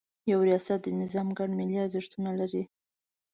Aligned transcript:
یو 0.31 0.39
ریاست 0.47 0.79
د 0.83 0.87
نظام 1.01 1.27
ګډ 1.37 1.49
ملي 1.59 1.77
ارزښتونه 1.85 2.29
لري. 2.39 2.63